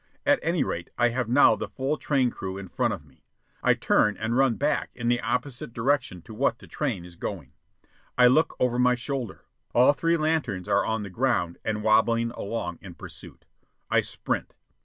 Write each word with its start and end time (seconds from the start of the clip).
At 0.25 0.39
any 0.41 0.63
rate 0.63 0.89
I 0.97 1.09
have 1.09 1.29
now 1.29 1.55
the 1.55 1.67
full 1.67 1.95
train 1.95 2.31
crew 2.31 2.57
in 2.57 2.67
front 2.69 2.91
of 2.91 3.05
me. 3.05 3.23
I 3.61 3.75
turn 3.75 4.17
and 4.17 4.35
run 4.35 4.55
back 4.55 4.89
in 4.95 5.09
the 5.09 5.21
opposite 5.21 5.73
direction 5.73 6.23
to 6.23 6.33
what 6.33 6.57
the 6.57 6.65
train 6.65 7.05
is 7.05 7.15
going. 7.15 7.51
I 8.17 8.25
look 8.25 8.55
over 8.59 8.79
my 8.79 8.95
shoulder. 8.95 9.45
All 9.75 9.93
three 9.93 10.17
lanterns 10.17 10.67
are 10.67 10.83
on 10.83 11.03
the 11.03 11.11
ground 11.11 11.59
and 11.63 11.83
wobbling 11.83 12.31
along 12.31 12.79
in 12.81 12.95
pursuit. 12.95 13.45
I 13.91 14.01
sprint. 14.01 14.55